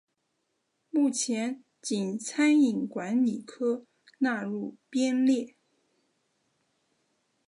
[0.89, 3.85] 目前仅餐饮管理科
[4.17, 5.53] 纳入编列。